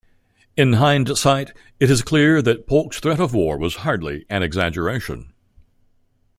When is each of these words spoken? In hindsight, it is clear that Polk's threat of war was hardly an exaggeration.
In 0.57 0.73
hindsight, 0.73 1.51
it 1.79 1.91
is 1.91 2.01
clear 2.01 2.41
that 2.41 2.65
Polk's 2.65 2.99
threat 2.99 3.19
of 3.19 3.35
war 3.35 3.55
was 3.55 3.75
hardly 3.85 4.25
an 4.31 4.41
exaggeration. 4.41 5.31